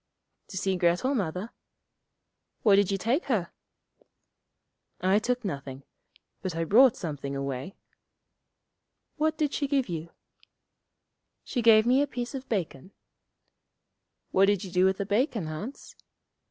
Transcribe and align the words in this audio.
'To 0.47 0.57
see 0.57 0.75
Grettel, 0.79 1.13
Mother.' 1.13 1.51
'What 2.63 2.77
did 2.77 2.89
you 2.89 2.97
take 2.97 3.25
her?' 3.25 3.51
'I 5.01 5.19
took 5.19 5.45
nothing. 5.45 5.83
But 6.41 6.55
I 6.55 6.63
brought 6.63 6.95
something 6.97 7.35
away.' 7.35 7.75
'What 9.17 9.37
did 9.37 9.53
she 9.53 9.67
give 9.67 9.89
you?' 9.89 10.09
'She 11.43 11.61
gave 11.61 11.85
me 11.85 12.01
a 12.01 12.07
piece 12.07 12.33
of 12.33 12.49
bacon.' 12.49 12.93
'What 14.31 14.47
did 14.47 14.63
you 14.63 14.71
do 14.71 14.85
with 14.85 14.97
the 14.97 15.05
bacon, 15.05 15.45
Hans?' 15.45 15.95